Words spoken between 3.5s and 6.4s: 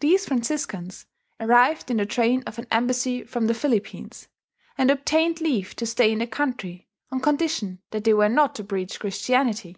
Philippines, and obtained leave to stay in the